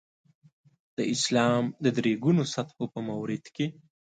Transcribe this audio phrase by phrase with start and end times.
[0.97, 3.65] د اسلام د درې ګونو سطحو په مورد کې.